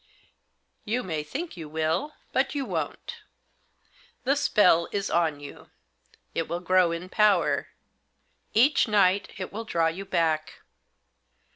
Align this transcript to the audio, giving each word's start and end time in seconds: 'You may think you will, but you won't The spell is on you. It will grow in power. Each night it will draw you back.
'You 0.83 1.03
may 1.03 1.21
think 1.21 1.55
you 1.55 1.69
will, 1.69 2.15
but 2.33 2.55
you 2.55 2.65
won't 2.65 3.17
The 4.23 4.35
spell 4.35 4.87
is 4.91 5.11
on 5.11 5.39
you. 5.39 5.69
It 6.33 6.47
will 6.47 6.59
grow 6.59 6.91
in 6.91 7.07
power. 7.07 7.67
Each 8.55 8.87
night 8.87 9.31
it 9.37 9.53
will 9.53 9.63
draw 9.63 9.89
you 9.89 10.05
back. 10.05 10.63